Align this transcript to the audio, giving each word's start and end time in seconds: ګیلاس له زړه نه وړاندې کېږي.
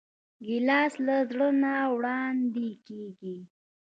ګیلاس 0.45 0.93
له 1.05 1.15
زړه 1.29 1.47
نه 1.61 1.73
وړاندې 1.95 2.69
کېږي. 2.87 3.37